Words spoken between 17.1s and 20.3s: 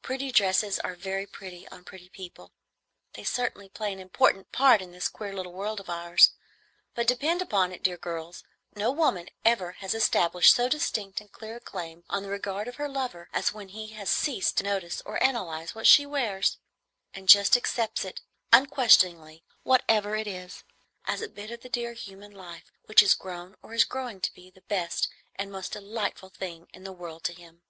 and just accepts it unquestioningly, whatever it